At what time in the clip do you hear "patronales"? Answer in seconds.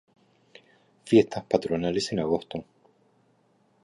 1.43-2.11